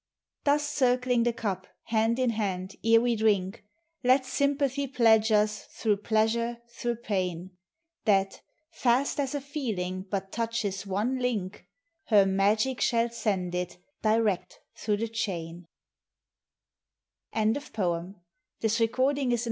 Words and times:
Thus 0.45 0.67
circling 0.67 1.21
the 1.25 1.31
cup, 1.31 1.67
hand 1.83 2.17
in 2.17 2.31
hand, 2.31 2.75
ere 2.83 2.99
we 2.99 3.15
drink, 3.15 3.63
Let 4.03 4.25
Sympathy 4.25 4.87
pledge 4.87 5.31
us, 5.31 5.65
through 5.65 5.97
pleasure, 5.97 6.57
through 6.71 6.95
pain, 6.95 7.51
That, 8.05 8.41
fast 8.71 9.19
as 9.19 9.35
a 9.35 9.41
feeling 9.41 10.07
but 10.09 10.31
touches 10.31 10.87
one 10.87 11.19
link, 11.19 11.67
Uer 12.11 12.27
magic 12.27 12.81
shall 12.81 13.11
send 13.11 13.53
it 13.53 13.77
direct 14.01 14.59
through 14.75 14.97
the 14.97 15.07
chain. 15.07 15.67